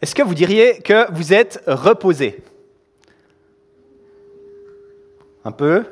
[0.00, 2.42] Est-ce que vous diriez que vous êtes reposé?
[5.44, 5.84] Un peu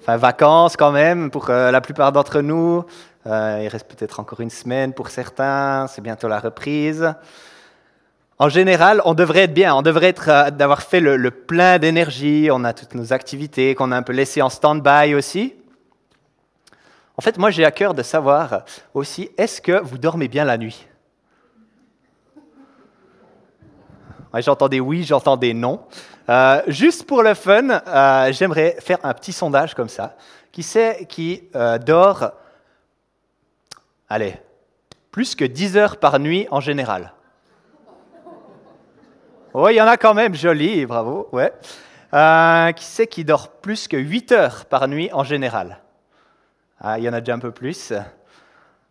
[0.00, 2.84] Enfin, vacances quand même pour euh, la plupart d'entre nous.
[3.28, 5.86] Euh, il reste peut-être encore une semaine pour certains.
[5.86, 7.14] C'est bientôt la reprise.
[8.40, 9.76] En général, on devrait être bien.
[9.76, 12.48] On devrait être euh, d'avoir fait le, le plein d'énergie.
[12.50, 15.54] On a toutes nos activités qu'on a un peu laissées en stand-by aussi.
[17.16, 18.64] En fait, moi, j'ai à cœur de savoir
[18.94, 20.88] aussi, est-ce que vous dormez bien la nuit?
[24.40, 25.80] J'entends des oui, j'entends des non.
[26.28, 30.16] Euh, juste pour le fun, euh, j'aimerais faire un petit sondage comme ça.
[30.50, 32.32] Qui sait qui euh, dort,
[34.08, 34.36] allez,
[35.10, 37.12] plus que 10 heures par nuit en général?
[39.54, 41.28] Oui, il y en a quand même, joli, bravo.
[41.32, 41.52] Ouais.
[42.74, 45.78] qui sait qui dort plus que 8 heures par nuit en général?
[46.80, 47.92] Ah, Il y en a déjà un peu plus.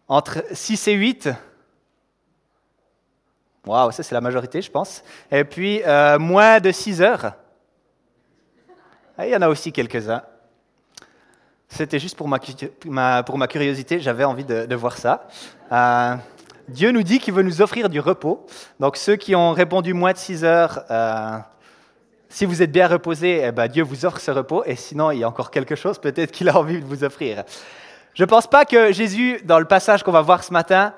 [0.07, 1.29] Entre 6 et 8
[3.65, 5.03] Waouh, ça c'est la majorité, je pense.
[5.31, 7.33] Et puis, euh, moins de 6 heures.
[9.17, 10.23] Ah, il y en a aussi quelques-uns.
[11.69, 15.27] C'était juste pour ma, curiosité, j'avais envie de, voir ça.
[15.71, 16.15] Euh,
[16.67, 18.45] Dieu nous dit qu'il veut nous offrir du repos.
[18.79, 21.37] Donc ceux qui ont répondu moins de 6 heures, euh,
[22.29, 24.63] si vous êtes bien reposés, eh ben, Dieu vous offre ce repos.
[24.65, 27.43] Et sinon, il y a encore quelque chose peut-être qu'il a envie de vous offrir.
[28.13, 30.93] Je ne pense pas que Jésus, dans le passage qu'on va voir ce matin,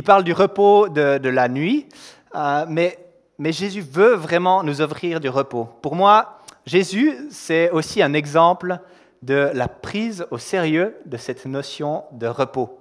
[0.00, 1.86] il parle du repos de, la nuit,
[2.34, 2.98] euh, mais,
[3.36, 5.68] mais Jésus veut vraiment nous offrir du repos.
[5.82, 8.78] Pour moi, Jésus, c'est aussi un exemple
[9.20, 12.78] de la prise au sérieux de cette notion de repos,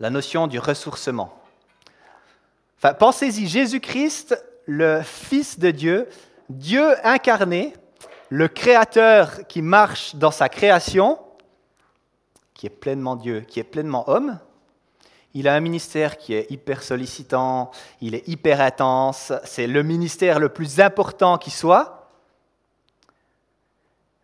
[0.00, 1.32] la notion du ressourcement.
[2.78, 6.08] Enfin, pensez-y, Jésus-Christ, le Fils de Dieu,
[6.48, 7.72] Dieu incarné,
[8.30, 11.20] le Créateur qui marche dans sa création,
[12.52, 14.40] qui est pleinement Dieu, qui est pleinement homme,
[15.34, 20.38] il a un ministère qui est hyper sollicitant, il est hyper intense, c'est le ministère
[20.38, 22.10] le plus important qui soit.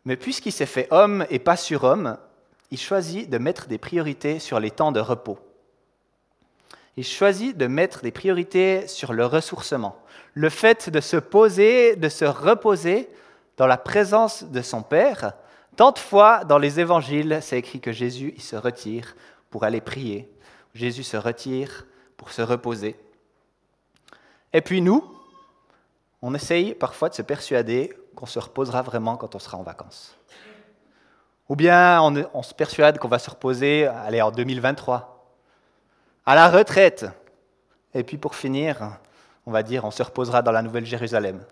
[0.05, 2.17] Mais puisqu'il s'est fait homme et pas surhomme,
[2.71, 5.39] il choisit de mettre des priorités sur les temps de repos.
[6.97, 9.97] Il choisit de mettre des priorités sur le ressourcement.
[10.35, 13.09] Le fait de se poser, de se reposer
[13.57, 15.33] dans la présence de son Père.
[15.77, 19.17] Tant de fois dans les évangiles, c'est écrit que Jésus il se retire
[19.51, 20.31] pour aller prier,
[20.75, 21.87] Jésus se retire
[22.17, 22.97] pour se reposer.
[24.53, 25.05] Et puis nous,
[26.23, 30.17] on essaye parfois de se persuader qu'on se reposera vraiment quand on sera en vacances.
[31.49, 35.35] Ou bien on, se persuade qu'on va se reposer allez, en 2023,
[36.27, 37.07] à la retraite.
[37.93, 38.99] Et puis pour finir,
[39.47, 41.45] on va dire on se reposera dans la Nouvelle Jérusalem.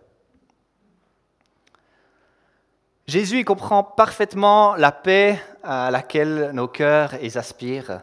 [3.08, 8.02] Jésus comprend parfaitement la paix à laquelle nos cœurs aspirent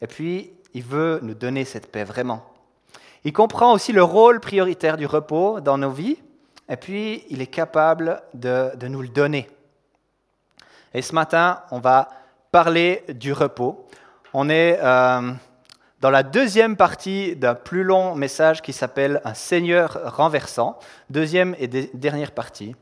[0.00, 2.44] et puis, il veut nous donner cette paix vraiment.
[3.24, 6.16] Il comprend aussi le rôle prioritaire du repos dans nos vies,
[6.68, 9.48] et puis il est capable de, nous le donner.
[10.94, 12.08] Et ce matin, on va
[12.50, 13.86] parler du repos.
[14.32, 15.32] On est euh,
[16.00, 20.78] dans la deuxième partie d'un plus long message qui s'appelle Un Seigneur renversant,
[21.10, 22.74] deuxième et dernière partie.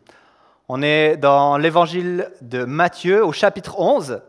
[0.68, 4.20] On est dans l'évangile de Matthieu au chapitre 11,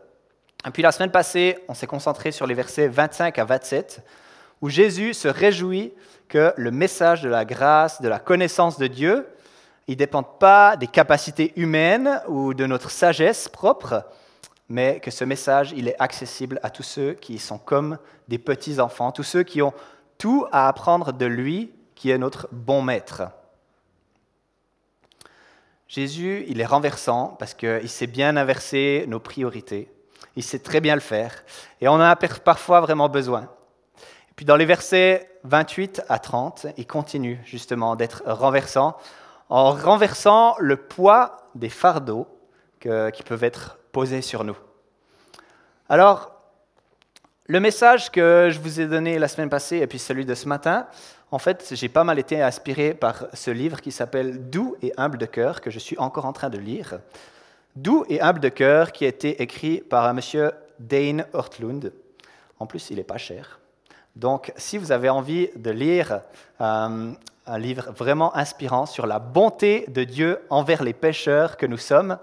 [0.66, 4.02] et puis la semaine passée, on s'est concentré sur les versets 25 à 27,
[4.60, 5.94] où Jésus se réjouit
[6.28, 9.26] que le message de la grâce, de la connaissance de Dieu,
[9.88, 14.04] il ne dépend pas des capacités humaines ou de notre sagesse propre,
[14.68, 17.98] mais que ce message, il est accessible à tous ceux qui sont comme
[18.28, 19.72] des petits-enfants, tous ceux qui ont
[20.18, 23.22] tout à apprendre de lui, qui est notre bon maître.
[25.88, 29.90] Jésus, il est renversant parce qu'il sait bien inverser nos priorités.
[30.36, 31.44] Il sait très bien le faire.
[31.80, 33.42] Et on en a parfois vraiment besoin.
[34.30, 38.96] Et puis dans les versets 28 à 30, il continue justement d'être renversant,
[39.48, 42.26] en renversant le poids des fardeaux
[42.80, 44.56] qui peuvent être posés sur nous.
[45.88, 46.32] Alors,
[47.46, 50.46] le message que je vous ai donné la semaine passée et puis celui de ce
[50.46, 50.86] matin,
[51.32, 55.18] en fait, j'ai pas mal été inspiré par ce livre qui s'appelle Doux et humble
[55.18, 57.00] de cœur, que je suis encore en train de lire
[57.76, 61.92] doux et humble de cœur, qui a été écrit par un monsieur Dane Hortlund.
[62.58, 63.60] En plus, il n'est pas cher.
[64.16, 66.22] Donc, si vous avez envie de lire
[66.60, 67.12] euh,
[67.46, 72.18] un livre vraiment inspirant sur la bonté de Dieu envers les pécheurs que nous sommes,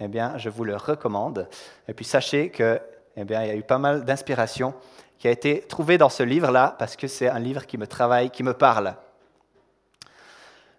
[0.00, 1.48] eh bien, je vous le recommande.
[1.88, 2.80] Et puis, sachez que,
[3.16, 4.74] eh bien, il y a eu pas mal d'inspiration
[5.18, 8.30] qui a été trouvée dans ce livre-là, parce que c'est un livre qui me travaille,
[8.30, 8.94] qui me parle.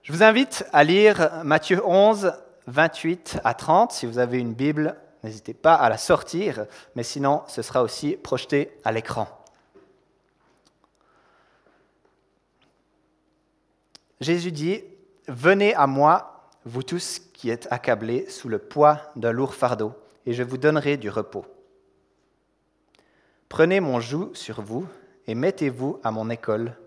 [0.01, 2.33] Je vous invite à lire Matthieu 11,
[2.67, 3.91] 28 à 30.
[3.91, 6.65] Si vous avez une Bible, n'hésitez pas à la sortir,
[6.95, 9.27] mais sinon, ce sera aussi projeté à l'écran.
[14.19, 14.83] Jésus dit,
[15.27, 19.93] Venez à moi, vous tous qui êtes accablés sous le poids d'un lourd fardeau,
[20.25, 21.45] et je vous donnerai du repos.
[23.49, 24.87] Prenez mon joug sur vous
[25.27, 26.77] et mettez-vous à mon école,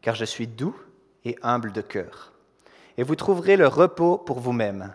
[0.00, 0.74] car je suis doux
[1.24, 2.32] et humble de cœur.
[2.96, 4.94] Et vous trouverez le repos pour vous-même.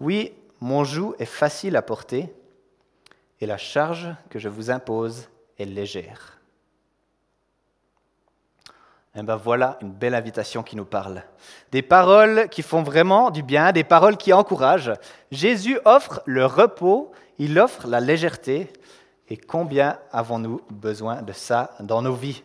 [0.00, 2.32] Oui, mon joug est facile à porter,
[3.40, 6.38] et la charge que je vous impose est légère.
[9.16, 11.22] Et eh ben voilà une belle invitation qui nous parle.
[11.70, 14.92] Des paroles qui font vraiment du bien, des paroles qui encouragent.
[15.30, 18.72] Jésus offre le repos, il offre la légèreté.
[19.28, 22.42] Et combien avons-nous besoin de ça dans nos vies?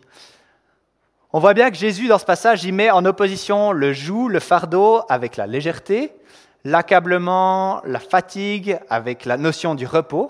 [1.33, 4.39] On voit bien que Jésus, dans ce passage, il met en opposition le joug, le
[4.39, 6.13] fardeau avec la légèreté,
[6.63, 10.29] l'accablement, la fatigue avec la notion du repos.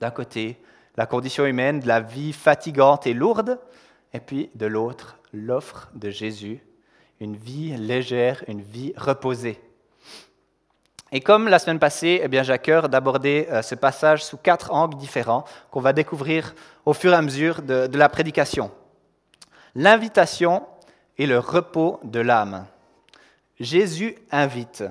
[0.00, 0.60] D'un côté,
[0.96, 3.58] la condition humaine de la vie fatigante et lourde,
[4.12, 6.60] et puis de l'autre, l'offre de Jésus,
[7.20, 9.60] une vie légère, une vie reposée.
[11.12, 14.38] Et comme la semaine passée, eh bien, j'ai à cœur d'aborder euh, ce passage sous
[14.38, 16.54] quatre angles différents qu'on va découvrir
[16.86, 18.70] au fur et à mesure de, de la prédication.
[19.74, 20.66] L'invitation
[21.18, 22.66] et le repos de l'âme.
[23.60, 24.84] Jésus invite.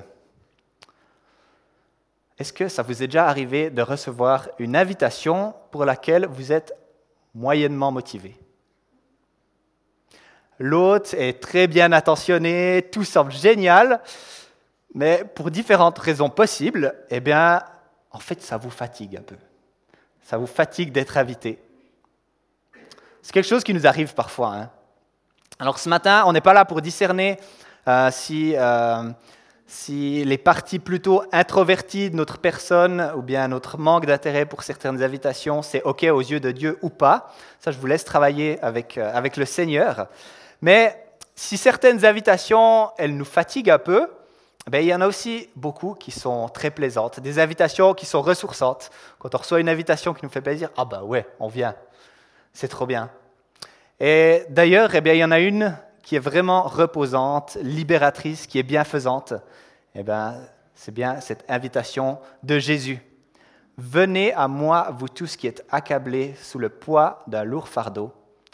[2.42, 6.76] Est-ce que ça vous est déjà arrivé de recevoir une invitation pour laquelle vous êtes
[7.36, 8.36] moyennement motivé?
[10.58, 14.02] L'hôte est très bien attentionné, tout semble génial,
[14.96, 17.62] mais pour différentes raisons possibles, eh bien,
[18.10, 19.38] en fait, ça vous fatigue un peu.
[20.24, 21.60] Ça vous fatigue d'être invité.
[23.22, 24.56] C'est quelque chose qui nous arrive parfois.
[24.56, 24.72] Hein.
[25.60, 27.38] Alors ce matin, on n'est pas là pour discerner
[27.88, 29.12] euh, si, euh,
[29.72, 35.02] si les parties plutôt introverties de notre personne ou bien notre manque d'intérêt pour certaines
[35.02, 37.34] invitations, c'est OK aux yeux de Dieu ou pas.
[37.58, 40.08] Ça, je vous laisse travailler avec, euh, avec le Seigneur.
[40.62, 41.02] Mais
[41.36, 44.10] si certaines invitations, elles nous fatiguent un peu,
[44.68, 48.22] ben, il y en a aussi beaucoup qui sont très plaisantes, des invitations qui sont
[48.22, 48.90] ressourçantes.
[49.20, 51.76] Quand on reçoit une invitation qui nous fait plaisir, ah bah ouais, on vient,
[52.52, 53.10] c'est trop bien.
[54.02, 58.60] Et d'ailleurs, eh bien, il y en a une qui est vraiment reposante, libératrice, qui
[58.60, 59.34] est bienfaisante.
[59.96, 60.42] Eh bien,
[60.74, 63.02] c'est bien cette invitation de Jésus.
[63.78, 68.12] Venez à moi, vous tous qui êtes accablés sous le poids d'un lourd fardeau,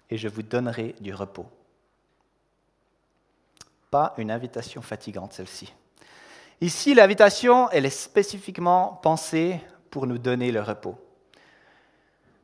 [0.09, 1.45] et je vous donnerai du repos.
[3.91, 5.73] Pas une invitation fatigante, celle-ci.
[6.59, 9.59] Ici, l'invitation, elle est spécifiquement pensée
[9.91, 10.95] pour nous donner le repos.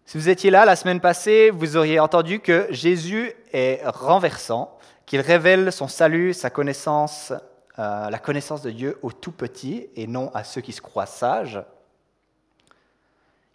[0.06, 5.22] Si vous étiez là la semaine passée, vous auriez entendu que Jésus est renversant, qu'il
[5.22, 7.34] révèle son salut, sa connaissance,
[7.80, 11.06] euh, la connaissance de Dieu aux tout petits et non à ceux qui se croient
[11.06, 11.62] sages.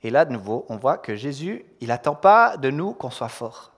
[0.03, 3.29] Et là, de nouveau, on voit que Jésus, il n'attend pas de nous qu'on soit
[3.29, 3.73] forts.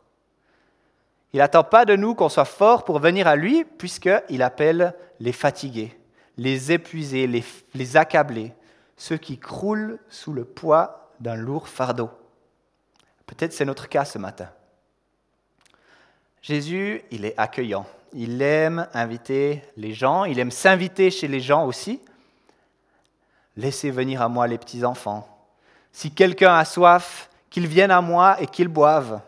[1.33, 5.33] Il n'attend pas de nous qu'on soit fort pour venir à lui, puisqu'il appelle les
[5.33, 5.97] fatigués,
[6.37, 7.45] les épuisés, les,
[7.75, 8.53] les accablés,
[8.97, 12.11] ceux qui croulent sous le poids d'un lourd fardeau.
[13.27, 14.51] Peut-être c'est notre cas ce matin.
[16.43, 17.87] Jésus, il est accueillant.
[18.13, 22.01] Il aime inviter les gens, il aime s'inviter chez les gens aussi.
[23.57, 25.27] Laissez venir à moi les petits-enfants.
[25.93, 29.21] Si quelqu'un a soif, qu'il vienne à moi et qu'il boive.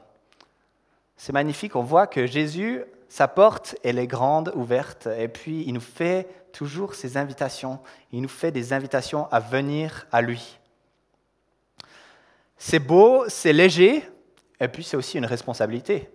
[1.17, 5.75] C'est magnifique, on voit que Jésus, sa porte, elle est grande, ouverte, et puis il
[5.75, 7.79] nous fait toujours ces invitations.
[8.13, 10.59] Il nous fait des invitations à venir à lui.
[12.57, 14.09] C'est beau, c'est léger,
[14.61, 16.09] et puis c'est aussi une responsabilité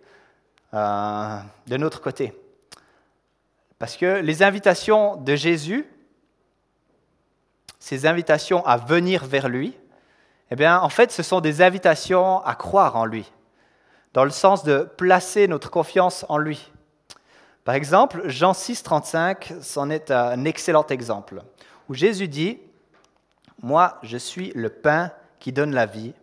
[0.73, 2.33] euh, de notre côté.
[3.79, 5.85] Parce que les invitations de Jésus,
[7.79, 9.77] ces invitations à venir vers lui,
[10.49, 13.31] eh bien, en fait, ce sont des invitations à croire en lui
[14.17, 16.71] dans le sens de placer notre confiance en lui.
[17.65, 21.43] Par exemple, Jean 6, 35, c'en est un excellent exemple,
[21.87, 22.59] où Jésus dit,
[23.61, 26.13] Moi, je suis le pain qui donne la vie.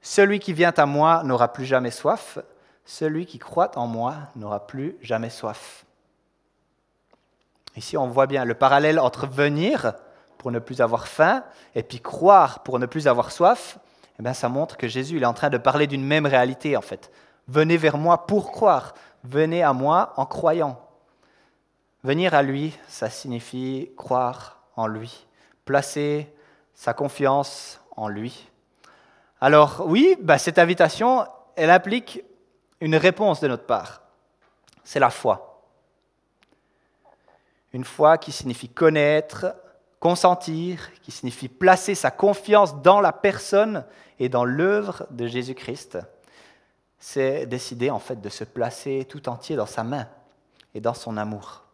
[0.00, 2.38] Celui qui vient à moi n'aura plus jamais soif.
[2.86, 5.84] Celui qui croit en moi n'aura plus jamais soif.
[7.76, 9.94] Ici, on voit bien le parallèle entre venir
[10.38, 13.78] pour ne plus avoir faim et puis croire pour ne plus avoir soif.
[14.18, 17.10] Eh ça montre que Jésus est en train de parler d'une même réalité, en fait.
[17.48, 18.94] Venez vers moi pour croire.
[19.24, 20.80] Venez à moi en croyant.
[22.02, 25.26] Venir à lui, ça signifie croire en lui,
[25.66, 26.32] placer
[26.74, 28.48] sa confiance en lui.
[29.40, 32.24] Alors oui, bah, cette invitation, elle implique
[32.80, 34.00] une réponse de notre part.
[34.82, 35.49] C'est la foi.
[37.72, 39.54] Une foi qui signifie connaître,
[40.00, 43.84] consentir, qui signifie placer sa confiance dans la personne
[44.18, 45.98] et dans l'œuvre de Jésus-Christ,
[46.98, 50.08] c'est décider en fait de se placer tout entier dans sa main
[50.74, 51.64] et dans son amour.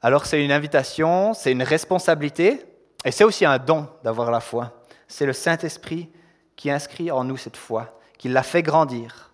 [0.00, 2.66] Alors c'est une invitation, c'est une responsabilité,
[3.04, 4.82] et c'est aussi un don d'avoir la foi.
[5.06, 6.10] C'est le Saint-Esprit
[6.56, 9.30] qui inscrit en nous cette foi, qui la fait grandir.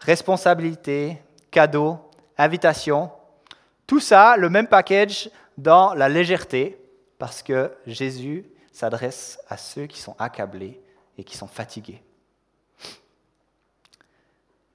[0.00, 1.20] Responsabilité,
[1.50, 1.98] cadeau,
[2.38, 3.10] invitation,
[3.86, 6.78] tout ça, le même package dans la légèreté,
[7.18, 10.80] parce que Jésus s'adresse à ceux qui sont accablés
[11.18, 12.02] et qui sont fatigués.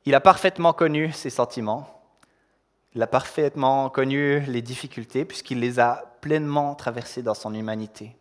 [0.05, 2.01] Il a parfaitement connu ses sentiments,
[2.95, 8.15] il a parfaitement connu les difficultés, puisqu'il les a pleinement traversées dans son humanité.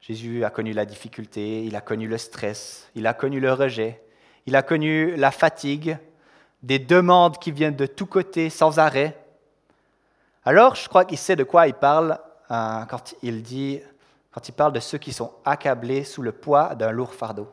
[0.00, 4.02] Jésus a connu la difficulté, il a connu le stress, il a connu le rejet,
[4.46, 5.98] il a connu la fatigue,
[6.66, 9.16] des demandes qui viennent de tous côtés sans arrêt.
[10.44, 12.18] Alors, je crois qu'il sait de quoi il parle
[12.50, 13.80] euh, quand il dit,
[14.32, 17.48] quand il parle de ceux qui sont accablés sous le poids d'un lourd fardeau.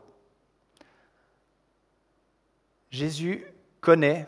[2.89, 3.45] Jésus
[3.81, 4.27] connaît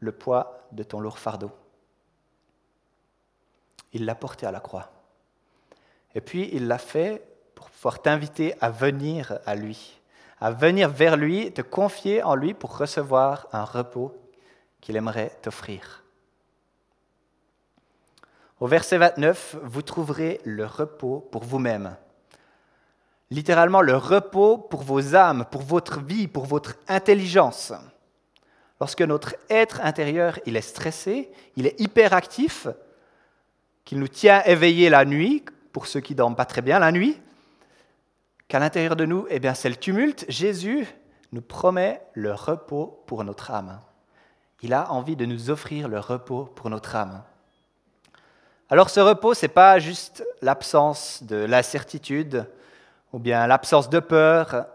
[0.00, 1.52] le poids de ton lourd fardeau.
[3.92, 4.90] Il l'a porté à la croix.
[6.16, 7.22] Et puis, il l'a fait
[7.54, 10.00] pour pouvoir t'inviter à venir à lui,
[10.44, 14.14] à venir vers lui, te confier en lui pour recevoir un repos
[14.82, 16.04] qu'il aimerait t'offrir.
[18.60, 21.96] Au verset 29, vous trouverez le repos pour vous-même.
[23.30, 27.72] Littéralement, le repos pour vos âmes, pour votre vie, pour votre intelligence.
[28.80, 32.68] Lorsque notre être intérieur il est stressé, il est hyperactif,
[33.86, 37.18] qu'il nous tient éveillés la nuit, pour ceux qui dorment pas très bien la nuit,
[38.54, 40.86] qu'à l'intérieur de nous, eh bien, c'est le tumulte, Jésus
[41.32, 43.80] nous promet le repos pour notre âme.
[44.62, 47.24] Il a envie de nous offrir le repos pour notre âme.
[48.70, 52.48] Alors ce repos, ce n'est pas juste l'absence de l'incertitude
[53.12, 54.66] ou bien l'absence de peur,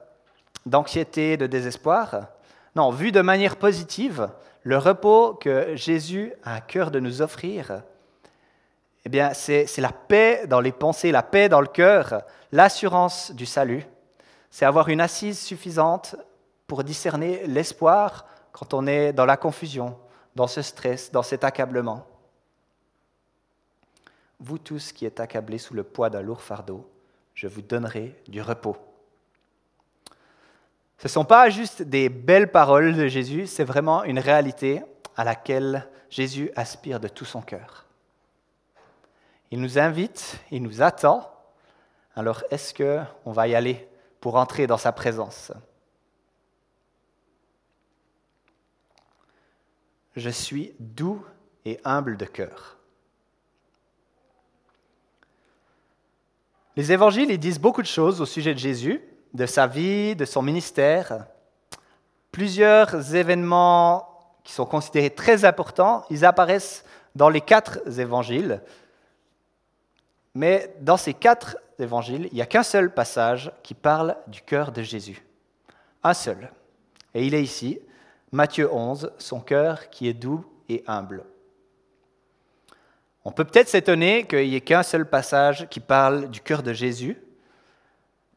[0.65, 2.27] d'anxiété, de désespoir.
[2.75, 4.29] Non, vu de manière positive,
[4.63, 7.83] le repos que Jésus a à cœur de nous offrir,
[9.05, 13.45] eh bien, c'est la paix dans les pensées, la paix dans le cœur, l'assurance du
[13.45, 13.85] salut.
[14.49, 16.15] C'est avoir une assise suffisante
[16.67, 19.97] pour discerner l'espoir quand on est dans la confusion,
[20.35, 22.05] dans ce stress, dans cet accablement.
[24.39, 26.89] Vous tous qui êtes accablés sous le poids d'un lourd fardeau,
[27.33, 28.77] je vous donnerai du repos.
[30.97, 34.81] Ce ne sont pas juste des belles paroles de Jésus, c'est vraiment une réalité
[35.15, 37.85] à laquelle Jésus aspire de tout son cœur.
[39.51, 41.31] Il nous invite, il nous attend.
[42.19, 43.87] Alors est-ce qu'on va y aller
[44.19, 45.53] pour entrer dans sa présence?
[50.17, 51.25] Je suis doux
[51.63, 52.77] et humble de cœur.
[56.75, 59.01] Les évangiles ils disent beaucoup de choses au sujet de Jésus,
[59.33, 61.25] de sa vie, de son ministère.
[62.33, 66.83] Plusieurs événements qui sont considérés très importants, ils apparaissent
[67.15, 68.61] dans les quatre évangiles.
[70.35, 74.71] Mais dans ces quatre évangiles, il n'y a qu'un seul passage qui parle du cœur
[74.71, 75.25] de Jésus.
[76.03, 76.51] Un seul.
[77.13, 77.79] Et il est ici,
[78.31, 81.23] Matthieu 11, son cœur qui est doux et humble.
[83.25, 86.73] On peut peut-être s'étonner qu'il n'y ait qu'un seul passage qui parle du cœur de
[86.73, 87.21] Jésus,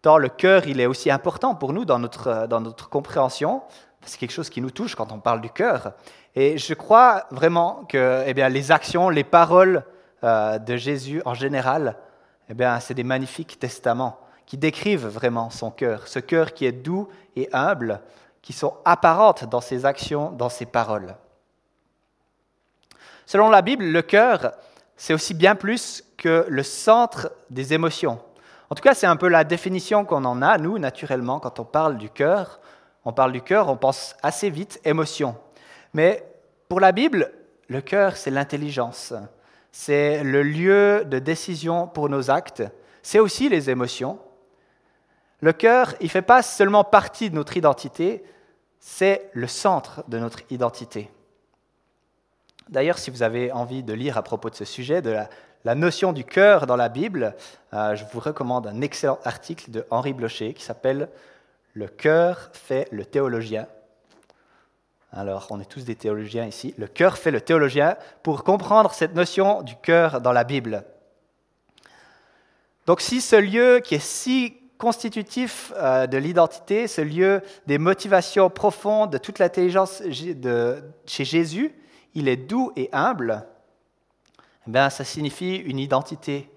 [0.02, 3.62] tant le cœur, il est aussi important pour nous dans notre, dans notre compréhension.
[4.04, 5.92] C'est quelque chose qui nous touche quand on parle du cœur.
[6.34, 9.84] Et je crois vraiment que eh bien, les actions, les paroles
[10.24, 11.96] euh, de Jésus en général,
[12.48, 16.72] eh bien, c'est des magnifiques testaments qui décrivent vraiment son cœur, ce cœur qui est
[16.72, 18.00] doux et humble,
[18.42, 21.14] qui sont apparentes dans ses actions, dans ses paroles.
[23.24, 24.52] Selon la Bible, le cœur,
[24.96, 28.20] c'est aussi bien plus que le centre des émotions.
[28.68, 31.64] En tout cas, c'est un peu la définition qu'on en a, nous, naturellement, quand on
[31.64, 32.60] parle du cœur.
[33.04, 35.36] On parle du cœur, on pense assez vite émotion.
[35.92, 36.24] Mais
[36.68, 37.32] pour la Bible,
[37.68, 39.12] le cœur, c'est l'intelligence.
[39.72, 42.62] C'est le lieu de décision pour nos actes.
[43.02, 44.18] C'est aussi les émotions.
[45.40, 48.22] Le cœur, il ne fait pas seulement partie de notre identité,
[48.78, 51.10] c'est le centre de notre identité.
[52.68, 55.16] D'ailleurs, si vous avez envie de lire à propos de ce sujet, de
[55.64, 57.34] la, notion du cœur dans la Bible,
[57.74, 61.08] euh, je vous recommande un excellent article de Henri Blocher qui s'appelle
[61.74, 63.66] Le cœur fait le théologien.
[65.14, 66.74] Alors, on est tous des théologiens ici.
[66.78, 70.84] Le cœur fait le théologien pour comprendre cette notion du cœur dans la Bible.
[72.86, 78.48] Donc, si ce lieu qui est si constitutif euh, de l'identité, ce lieu des motivations
[78.48, 80.02] profondes de toute l'intelligence
[81.06, 81.74] chez Jésus,
[82.14, 83.46] il est doux et humble,
[84.66, 86.50] eh ça signifie une identité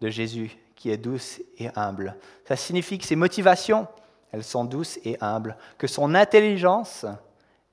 [0.00, 2.16] de Jésus qui est douce et humble.
[2.46, 3.86] Ça signifie que ses motivations,
[4.32, 7.06] elles sont douces et humbles, que son intelligence,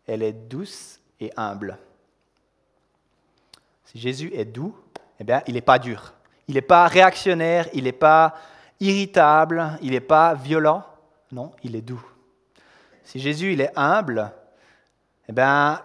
[0.09, 1.77] elle est douce et humble.
[3.85, 4.75] Si Jésus est doux,
[5.19, 6.13] eh bien, il n'est pas dur.
[6.47, 8.35] Il n'est pas réactionnaire, il n'est pas
[8.79, 10.83] irritable, il n'est pas violent.
[11.31, 12.03] Non, il est doux.
[13.03, 14.31] Si Jésus il est humble,
[15.27, 15.81] eh bien,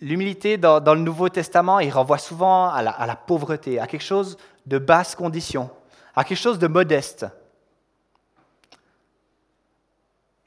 [0.00, 4.02] l'humilité dans, le Nouveau Testament, il renvoie souvent à la, à la pauvreté, à quelque
[4.02, 5.68] chose de basse condition,
[6.14, 7.26] à quelque chose de modeste.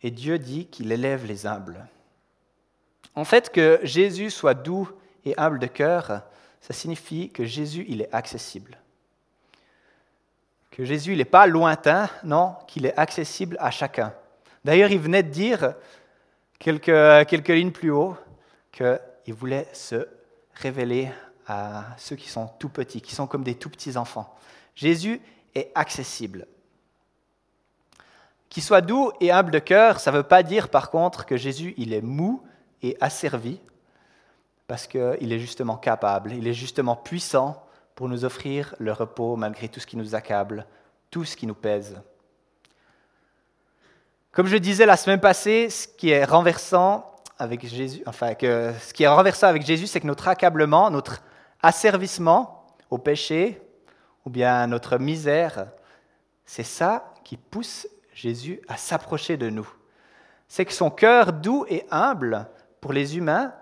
[0.02, 1.88] Et Dieu dit qu'il élève les humbles.
[3.18, 4.88] En fait, que Jésus soit doux
[5.26, 6.22] et humble de cœur,
[6.62, 8.78] ça signifie que Jésus, il est accessible.
[10.70, 14.14] Que Jésus, il n'est pas lointain, non, qu'il est accessible à chacun.
[14.64, 15.74] D'ailleurs, il venait de dire
[16.60, 18.16] quelques, quelques lignes plus haut
[18.72, 20.08] qu'il voulait se
[20.54, 21.10] révéler
[21.48, 24.32] à ceux qui sont tout petits, qui sont comme des tout petits enfants.
[24.76, 25.20] Jésus
[25.56, 26.46] est accessible.
[28.48, 31.36] Qu'il soit doux et humble de cœur, ça ne veut pas dire par contre que
[31.36, 32.44] Jésus il est mou
[32.82, 33.60] et asservi,
[34.68, 37.64] parce qu'il est justement capable, il est justement puissant
[37.96, 40.66] pour nous offrir le repos malgré tout ce qui nous accable,
[41.10, 42.00] tout ce qui nous pèse.
[44.32, 49.04] Comme je disais la semaine passée, ce qui est renversant avec Jésus, enfin, ce qui
[49.04, 51.22] est renversant avec Jésus, c'est que notre accablement, notre
[51.62, 53.62] asservissement au péché,
[54.26, 55.68] ou bien notre misère,
[56.46, 59.68] c'est ça qui pousse Jésus à s'approcher de nous.
[60.48, 62.48] C'est que son cœur doux et humble
[62.88, 63.54] pour les humains,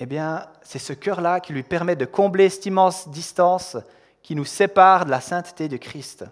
[0.00, 3.76] eh bien, c'est ce cœur-là qui lui permet de combler cette immense distance
[4.20, 6.24] qui nous sépare de la sainteté de Christ.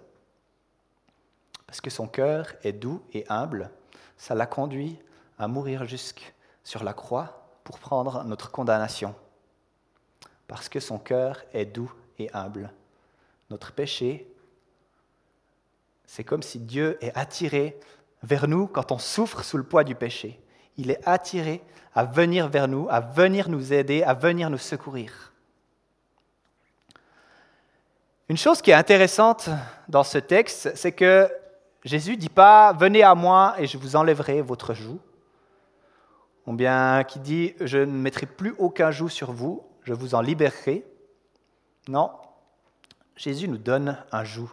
[1.68, 3.70] Parce que son cœur est doux et humble,
[4.16, 4.98] ça l'a conduit
[5.38, 9.14] à mourir jusque sur la croix pour prendre notre condamnation.
[10.48, 12.72] Parce que son cœur est doux et humble.
[13.50, 14.34] Notre péché,
[16.06, 17.78] c'est comme si Dieu est attiré
[18.24, 20.40] vers nous quand on souffre sous le poids du péché
[20.80, 21.62] il est attiré
[21.94, 25.32] à venir vers nous, à venir nous aider, à venir nous secourir.
[28.28, 29.50] Une chose qui est intéressante
[29.88, 31.30] dans ce texte, c'est que
[31.84, 34.98] Jésus ne dit pas Venez à moi et je vous enlèverai votre joug,
[36.46, 40.20] ou bien qui dit Je ne mettrai plus aucun joug sur vous, je vous en
[40.20, 40.86] libérerai.
[41.88, 42.10] Non,
[43.16, 44.48] Jésus nous donne un joug.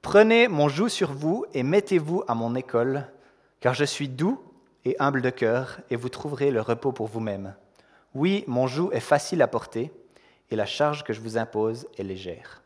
[0.00, 3.08] Prenez mon joug sur vous et mettez-vous à mon école,
[3.60, 4.40] car je suis doux
[4.84, 7.54] et humble de cœur, et vous trouverez le repos pour vous-même.
[8.14, 9.92] Oui, mon joug est facile à porter,
[10.50, 12.62] et la charge que je vous impose est légère.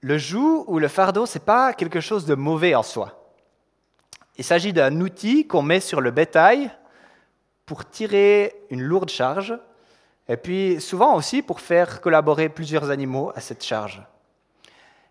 [0.00, 3.32] Le joug ou le fardeau, ce n'est pas quelque chose de mauvais en soi.
[4.38, 6.70] Il s'agit d'un outil qu'on met sur le bétail
[7.66, 9.56] pour tirer une lourde charge,
[10.26, 14.02] et puis souvent aussi pour faire collaborer plusieurs animaux à cette charge.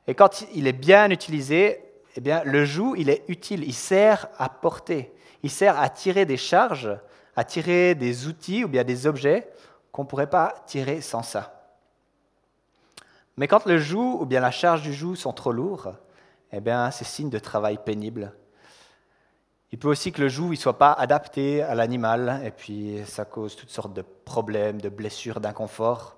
[0.09, 1.83] Et quand il est bien utilisé,
[2.15, 6.25] eh bien, le joug, il est utile, il sert à porter, il sert à tirer
[6.25, 6.89] des charges,
[7.35, 9.47] à tirer des outils ou bien des objets
[9.91, 11.77] qu'on ne pourrait pas tirer sans ça.
[13.37, 15.93] Mais quand le joug ou bien la charge du joug sont trop lourds,
[16.51, 18.33] eh bien, c'est signe de travail pénible.
[19.71, 23.25] Il peut aussi que le joug ne soit pas adapté à l'animal, et puis ça
[23.25, 26.17] cause toutes sortes de problèmes, de blessures, d'inconfort.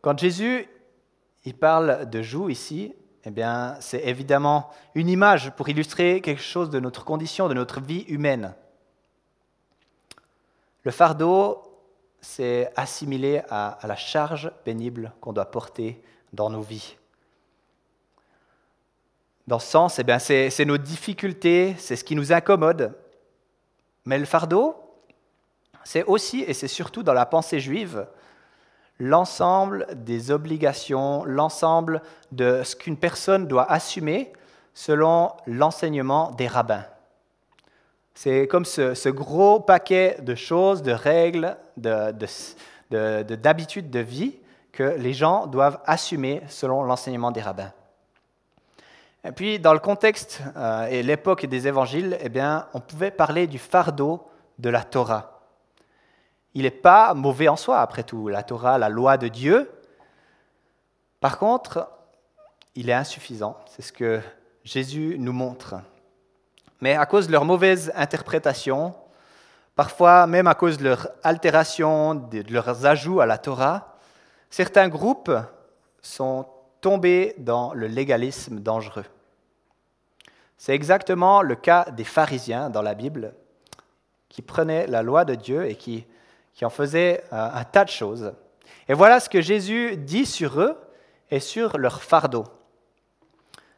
[0.00, 0.68] Quand Jésus
[1.46, 2.92] il parle de joug ici,
[3.24, 7.80] eh bien, c'est évidemment une image pour illustrer quelque chose de notre condition, de notre
[7.80, 8.54] vie humaine.
[10.82, 11.62] Le fardeau,
[12.20, 16.96] c'est assimilé à, la charge pénible qu'on doit porter dans nos vies.
[19.46, 22.92] Dans ce sens, eh bien, c'est, c'est nos difficultés, c'est ce qui nous incommode.
[24.04, 24.74] Mais le fardeau,
[25.84, 28.08] c'est aussi et c'est surtout dans la pensée juive
[28.98, 34.32] l'ensemble des obligations, l'ensemble de ce qu'une personne doit assumer
[34.74, 36.84] selon l'enseignement des rabbins.
[38.14, 44.36] C'est comme ce, gros paquet de choses, de règles, d'habitudes de, vie
[44.72, 47.72] que les gens doivent assumer selon l'enseignement des rabbins.
[49.24, 53.48] Et puis, dans le contexte euh, et l'époque des évangiles, eh bien, on pouvait parler
[53.48, 54.24] du fardeau
[54.58, 55.35] de la Torah
[56.56, 59.70] il n'est pas mauvais en soi, après tout, la Torah, la loi de Dieu.
[61.20, 61.86] Par contre,
[62.74, 63.58] il est insuffisant.
[63.66, 64.22] C'est ce que
[64.64, 65.74] Jésus nous montre.
[66.80, 68.94] Mais à cause de leur mauvaise interprétation,
[69.74, 73.98] parfois même à cause de leur altération, de leurs ajouts à la Torah,
[74.48, 75.32] certains groupes
[76.00, 76.46] sont
[76.80, 79.04] tombés dans le légalisme dangereux.
[80.56, 83.34] C'est exactement le cas des pharisiens dans la Bible,
[84.30, 86.06] qui prenaient la loi de Dieu et qui
[86.56, 88.32] qui en faisaient euh, un tas de choses.
[88.88, 90.76] Et voilà ce que Jésus dit sur eux
[91.30, 92.44] et sur leur fardeau.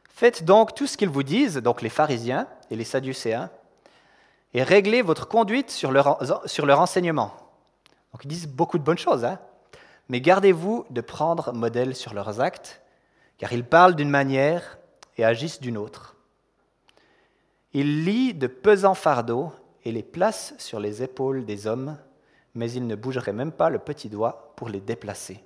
[0.08, 3.50] Faites donc tout ce qu'ils vous disent, donc les pharisiens et les sadducéens,
[4.54, 7.32] et réglez votre conduite sur leur, sur leur enseignement.
[8.12, 9.38] Donc ils disent beaucoup de bonnes choses, hein
[10.08, 12.80] mais gardez-vous de prendre modèle sur leurs actes,
[13.36, 14.78] car ils parlent d'une manière
[15.16, 16.16] et agissent d'une autre.
[17.74, 19.52] Ils lient de pesants fardeaux
[19.84, 21.98] et les placent sur les épaules des hommes,
[22.58, 25.44] mais ils ne bougeraient même pas le petit doigt pour les déplacer.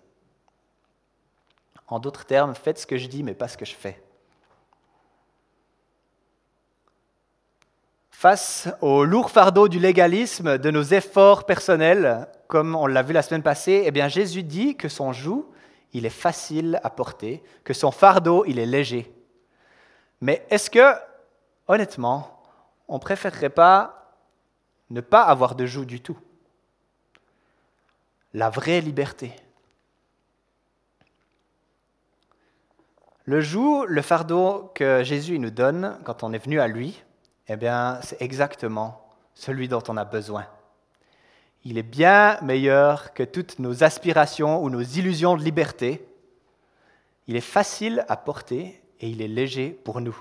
[1.87, 4.03] En d'autres termes, faites ce que je dis, mais pas ce que je fais.
[8.11, 13.21] Face au lourd fardeau du légalisme, de nos efforts personnels, comme on l'a vu la
[13.21, 15.45] semaine passée, eh bien Jésus dit que son joug,
[15.93, 19.13] il est facile à porter, que son fardeau, il est léger.
[20.23, 20.95] Mais est-ce que,
[21.69, 22.43] honnêtement,
[22.89, 24.15] on préférerait pas
[24.89, 26.17] ne pas avoir de joug du tout?
[28.35, 29.35] La vraie liberté.
[33.25, 37.03] Le joug, le fardeau que Jésus nous donne quand on est venu à lui,
[37.49, 40.47] eh bien, c'est exactement celui dont on a besoin.
[41.65, 46.05] Il est bien meilleur que toutes nos aspirations ou nos illusions de liberté.
[47.29, 50.17] Il est facile à porter et il est léger pour nous.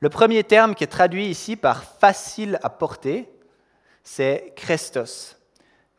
[0.00, 3.28] Le premier terme qui est traduit ici par facile à porter,
[4.02, 5.36] c'est Christos.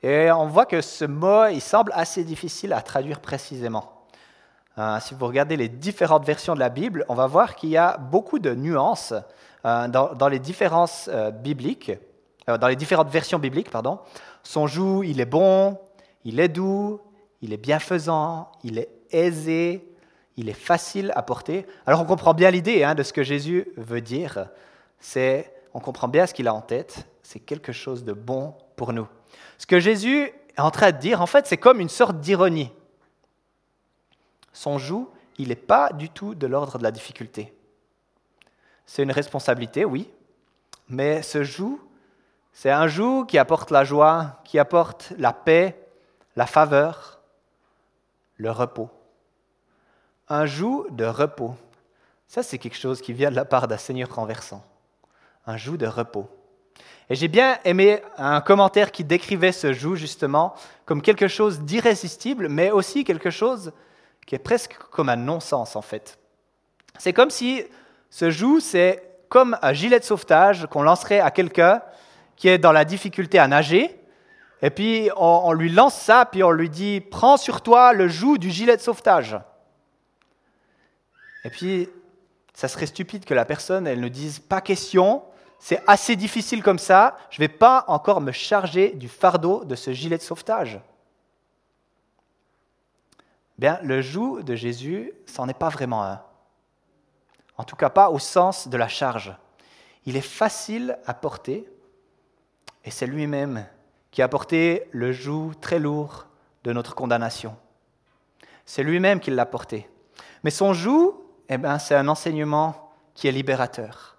[0.04, 3.98] Et on voit que ce mot, il semble assez difficile à traduire précisément.
[4.78, 7.78] Euh, si vous regardez les différentes versions de la Bible, on va voir qu'il y
[7.78, 9.14] a beaucoup de nuances
[9.66, 11.92] euh, dans, les différences euh, bibliques,
[12.48, 14.00] dans les différentes versions bibliques, pardon.
[14.44, 15.80] Son joug, il est bon,
[16.24, 17.02] il est doux,
[17.42, 19.92] il est bienfaisant, il est aisé,
[20.38, 21.66] il est facile à porter.
[21.88, 24.48] Alors on comprend bien l'idée hein, de ce que Jésus veut dire.
[25.00, 27.08] C'est, on comprend bien ce qu'il a en tête.
[27.24, 29.08] C'est quelque chose de bon pour nous.
[29.58, 32.72] Ce que Jésus est en train de dire, en fait, c'est comme une sorte d'ironie.
[34.54, 37.54] Son joug, il n'est pas du tout de l'ordre de la difficulté.
[38.86, 40.10] C'est une responsabilité, oui,
[40.90, 41.80] mais ce joug,
[42.54, 45.80] c'est un joug qui apporte la joie, qui apporte la paix,
[46.36, 47.20] la faveur,
[48.38, 48.90] le repos.
[50.30, 51.56] Un joug de repos.
[52.28, 54.66] Ça, c'est quelque chose qui vient de la part d'un Seigneur renversant.
[55.46, 56.30] Un joug de repos.
[57.10, 62.50] Et j'ai bien aimé un commentaire qui décrivait ce joug justement comme quelque chose d'irrésistible,
[62.50, 63.72] mais aussi quelque chose
[64.26, 66.20] qui est presque comme un non-sens en fait.
[66.98, 67.64] C'est comme si
[68.10, 71.82] ce joug, c'est comme un gilet de sauvetage qu'on lancerait à quelqu'un
[72.36, 74.00] qui est dans la difficulté à nager.
[74.62, 78.38] Et puis on, lui lance ça, puis on lui dit Prends sur toi le joug
[78.38, 79.38] du gilet de sauvetage.
[81.44, 81.88] Et puis,
[82.54, 85.22] ça serait stupide que la personne, elle ne dise Pas question,
[85.60, 89.76] c'est assez difficile comme ça, je ne vais pas encore me charger du fardeau de
[89.76, 90.80] ce gilet de sauvetage.
[93.58, 96.22] Bien, le joug de Jésus, c'en est pas vraiment un
[97.58, 99.36] en tout cas pas au sens de la charge.
[100.06, 101.68] Il est facile à porter,
[102.86, 103.66] et c'est lui-même
[104.12, 106.28] qui a porté le joug très lourd
[106.64, 107.58] de notre condamnation.
[108.66, 109.90] C'est lui-même qui l'a porté.
[110.44, 111.16] Mais son joug,
[111.50, 114.17] eh c'est un enseignement qui est libérateur.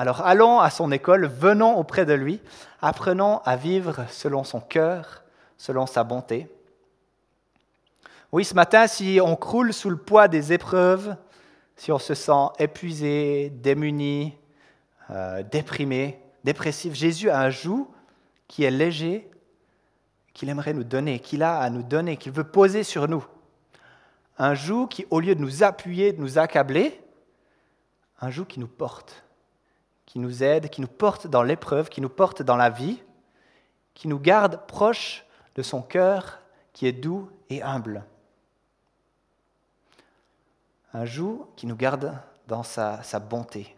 [0.00, 2.40] Alors allons à son école, venons auprès de lui,
[2.80, 5.24] apprenons à vivre selon son cœur,
[5.56, 6.46] selon sa bonté.
[8.30, 11.16] Oui, ce matin, si on croule sous le poids des épreuves,
[11.74, 14.36] si on se sent épuisé, démuni,
[15.10, 17.88] euh, déprimé, dépressif, Jésus a un joug
[18.46, 19.28] qui est léger,
[20.32, 23.26] qu'il aimerait nous donner, qu'il a à nous donner, qu'il veut poser sur nous.
[24.38, 27.00] Un joug qui, au lieu de nous appuyer, de nous accabler,
[28.20, 29.24] un joug qui nous porte,
[30.08, 33.00] qui nous aide, qui nous porte dans l'épreuve, qui nous porte dans la vie,
[33.94, 36.40] qui nous garde proche de son cœur
[36.72, 38.04] qui est doux et humble
[40.94, 42.14] un joug qui nous garde
[42.46, 43.76] dans sa, bonté.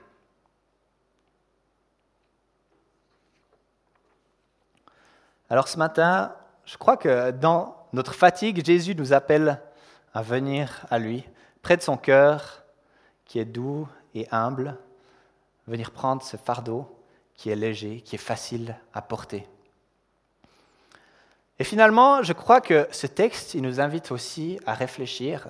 [5.48, 9.60] Alors ce matin, je crois que dans notre fatigue, Jésus nous appelle
[10.14, 11.28] à venir à lui,
[11.62, 12.64] près de son cœur,
[13.24, 14.76] qui est doux et humble,
[15.70, 16.86] venir prendre ce fardeau
[17.34, 19.46] qui est léger, qui est facile à porter.
[21.58, 25.48] Et finalement, je crois que ce texte, il nous invite aussi à réfléchir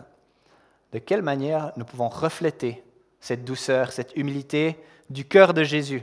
[0.93, 2.85] de quelle manière nous pouvons refléter
[3.21, 4.79] cette douceur, cette humilité
[5.09, 6.03] du cœur de Jésus.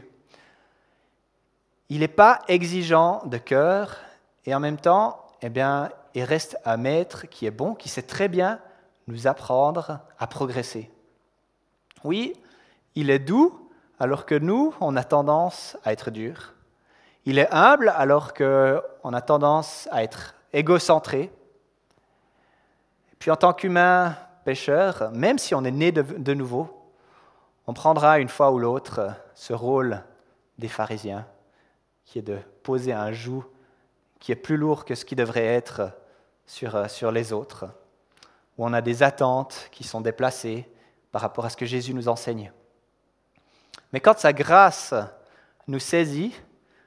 [1.90, 3.98] Il n'est pas exigeant de cœur
[4.46, 8.02] et en même temps, eh bien, il reste un maître qui est bon, qui sait
[8.02, 8.60] très bien
[9.08, 10.90] nous apprendre à progresser.
[12.04, 12.34] Oui,
[12.96, 13.67] il est doux
[14.00, 16.54] alors que nous, on a tendance à être dur.
[17.26, 21.32] Il est humble alors qu'on a tendance à être égocentré.
[23.20, 26.70] Puis en tant qu'humain, pécheurs, même si on est né de, nouveau,
[27.66, 30.04] on prendra une fois ou l'autre ce rôle
[30.58, 31.26] des pharisiens,
[32.06, 33.44] qui est de poser un joug
[34.20, 35.92] qui est plus lourd que ce qui devrait être
[36.46, 37.66] sur, sur les autres,
[38.58, 40.68] où on a des attentes qui sont déplacées
[41.12, 42.52] par rapport à ce que Jésus nous enseigne.
[43.94, 44.94] Mais quand sa grâce
[45.68, 46.34] nous saisit,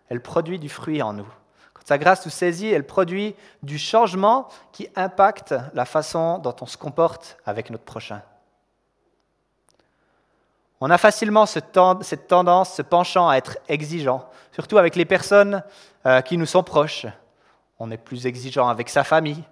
[0.09, 1.29] elle produit du fruit en nous.
[1.75, 6.67] Quand sa grâce nous saisit, elle produit du changement qui impacte la façon dont on
[6.67, 8.23] se comporte avec notre prochain.
[10.83, 15.63] On a facilement cette tendance, ce penchant à être exigeant, surtout avec les personnes
[16.07, 17.07] euh, qui nous sont proches.
[17.79, 19.45] On est plus exigeant avec sa famille,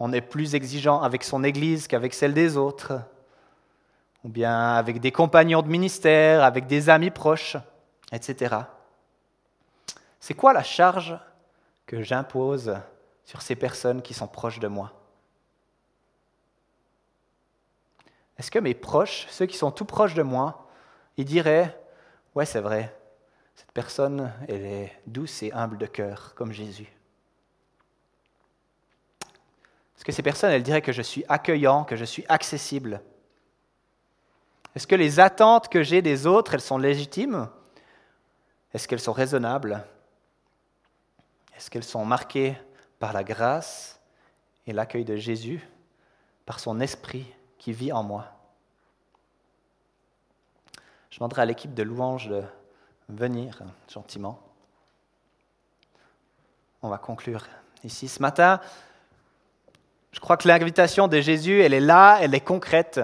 [0.00, 3.00] on est plus exigeant avec son Église qu'avec celle des autres,
[4.24, 7.56] ou bien avec des compagnons de ministère, avec des amis proches,
[8.10, 8.56] etc.
[10.18, 11.18] C'est quoi la charge
[11.86, 12.74] que j'impose
[13.26, 14.92] sur ces personnes qui sont proches de moi?
[18.38, 20.66] Est-ce que mes proches, ceux qui sont tout proches de moi,
[21.18, 21.78] ils diraient
[22.34, 22.96] Ouais, c'est vrai,
[23.54, 26.90] cette personne, elle est douce et humble de cœur, comme Jésus
[29.96, 33.02] Est-ce que ces personnes, elles diraient que je suis accueillant, que je suis accessible?
[34.74, 37.48] Est-ce que les attentes que j'ai des autres, elles sont légitimes?
[38.72, 39.84] Est-ce qu'elles sont raisonnables?
[41.56, 42.56] Est-ce qu'elles sont marquées
[42.98, 44.00] par la grâce
[44.66, 45.66] et l'accueil de Jésus,
[46.44, 48.26] par son esprit qui vit en moi?
[51.10, 52.42] Je demanderai à l'équipe de louange de
[53.08, 54.40] venir gentiment.
[56.82, 57.46] On va conclure
[57.84, 58.08] ici.
[58.08, 58.60] Ce matin,
[60.10, 63.00] je crois que l'invitation de Jésus, elle est là, elle est concrète.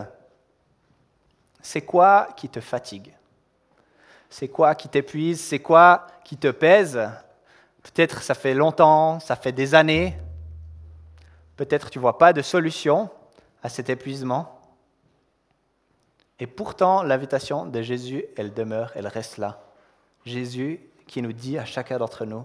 [1.62, 3.14] C'est quoi qui te fatigue?
[4.28, 5.40] C'est quoi qui t'épuise?
[5.40, 7.00] C'est quoi qui te pèse?
[7.82, 10.16] Peut-être ça fait longtemps, ça fait des années.
[11.56, 13.10] Peut-être tu ne vois pas de solution
[13.62, 14.60] à cet épuisement.
[16.38, 19.60] Et pourtant, l'invitation de Jésus, elle demeure, elle reste là.
[20.24, 22.44] Jésus qui nous dit à chacun d'entre nous,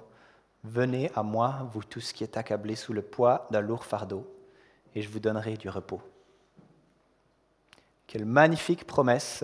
[0.66, 4.26] Venez à moi, vous tous qui êtes accablés sous le poids d'un lourd fardeau,
[4.96, 6.02] et je vous donnerai du repos.
[8.08, 9.44] Quelle magnifique promesse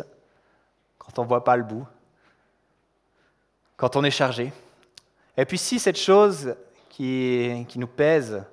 [0.98, 1.88] quand on ne voit pas le bout,
[3.76, 4.54] quand on est chargé.
[5.36, 6.56] Et puis si cette chose
[6.90, 8.44] qui, qui nous pèse,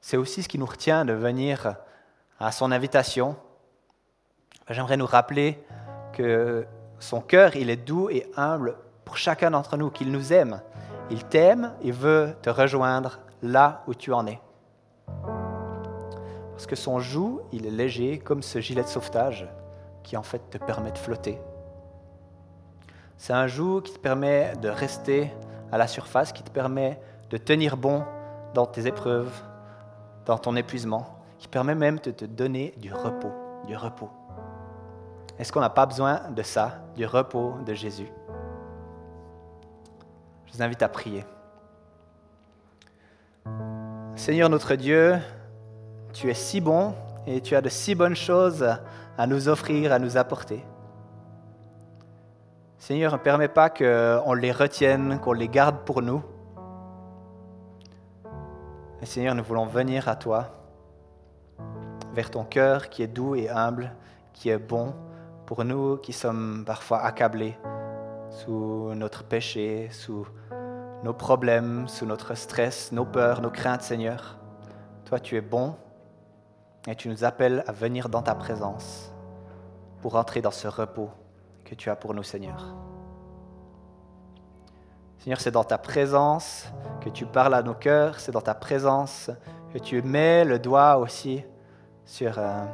[0.00, 1.76] c'est aussi ce qui nous retient de venir
[2.38, 3.36] à son invitation,
[4.70, 5.62] j'aimerais nous rappeler
[6.14, 6.66] que
[6.98, 10.62] son cœur, il est doux et humble pour chacun d'entre nous, qu'il nous aime.
[11.10, 14.40] Il t'aime, il veut te rejoindre là où tu en es.
[16.60, 19.48] Parce que son joug, il est léger comme ce gilet de sauvetage
[20.02, 21.40] qui en fait te permet de flotter.
[23.16, 25.32] C'est un joug qui te permet de rester
[25.72, 28.04] à la surface, qui te permet de tenir bon
[28.52, 29.32] dans tes épreuves,
[30.26, 31.06] dans ton épuisement
[31.38, 33.32] qui permet même de te donner du repos,
[33.66, 34.10] du repos.
[35.38, 38.12] Est-ce qu'on n'a pas besoin de ça, du repos de Jésus?
[40.44, 41.24] Je vous invite à prier.
[44.14, 45.16] Seigneur notre Dieu,
[46.12, 46.94] tu es si bon
[47.26, 48.66] et tu as de si bonnes choses
[49.16, 50.64] à nous offrir, à nous apporter.
[52.78, 56.22] Seigneur, ne permets pas qu'on les retienne, qu'on les garde pour nous.
[59.02, 60.50] Seigneur, nous voulons venir à toi
[62.14, 63.92] vers ton cœur qui est doux et humble,
[64.32, 64.94] qui est bon
[65.46, 67.56] pour nous qui sommes parfois accablés
[68.30, 70.26] sous notre péché, sous
[71.02, 74.38] nos problèmes, sous notre stress, nos peurs, nos craintes, Seigneur.
[75.04, 75.74] Toi, tu es bon
[76.86, 79.12] et tu nous appelles à venir dans ta présence
[80.00, 81.10] pour entrer dans ce repos
[81.64, 82.74] que tu as pour nous, Seigneur.
[85.18, 86.66] Seigneur, c'est dans ta présence
[87.02, 89.30] que tu parles à nos cœurs, c'est dans ta présence
[89.72, 91.44] que tu mets le doigt aussi
[92.06, 92.64] sur, euh,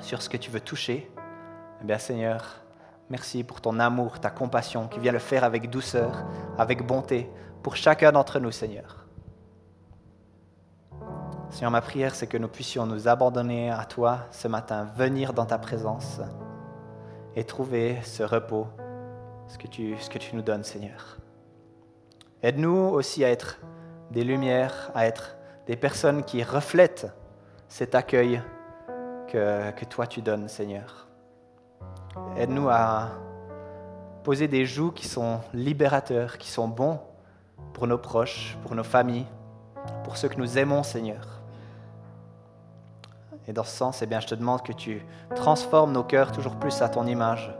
[0.00, 1.12] ce que tu veux toucher,
[1.82, 2.42] eh bien Seigneur,
[3.10, 6.24] merci pour ton amour, ta compassion qui vient le faire avec douceur,
[6.56, 7.30] avec bonté,
[7.62, 9.01] pour chacun d'entre nous, Seigneur.
[11.52, 15.44] Seigneur, ma prière, c'est que nous puissions nous abandonner à toi ce matin, venir dans
[15.44, 16.18] ta présence
[17.36, 18.66] et trouver ce repos,
[19.48, 21.18] ce que tu, que tu nous donnes, Seigneur.
[22.42, 23.60] Aide-nous aussi à être
[24.10, 25.36] des lumières, à être
[25.66, 27.12] des personnes qui reflètent
[27.68, 28.40] cet accueil
[29.28, 31.06] que, que toi tu donnes, Seigneur.
[32.38, 33.10] Aide-nous à
[34.24, 36.98] poser des joues qui sont libérateurs, qui sont bons
[37.74, 39.26] pour nos proches, pour nos familles,
[40.02, 41.41] pour ceux que nous aimons, Seigneur.
[43.48, 46.56] Et dans ce sens, eh bien, je te demande que tu transformes nos cœurs toujours
[46.56, 47.52] plus à ton image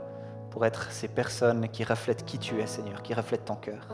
[0.49, 3.87] pour être ces personnes qui reflètent qui tu es, Seigneur, qui reflètent ton cœur.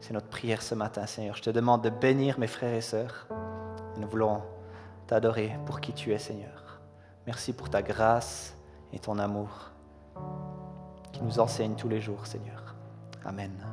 [0.00, 1.34] C'est notre prière ce matin, Seigneur.
[1.34, 3.26] Je te demande de bénir mes frères et sœurs.
[3.96, 4.42] Nous voulons
[5.06, 6.80] t'adorer pour qui tu es, Seigneur.
[7.26, 8.54] Merci pour ta grâce
[8.92, 9.70] et ton amour.
[11.12, 12.74] qui nous enseigne tous les jours, Seigneur.
[13.24, 13.63] Amen.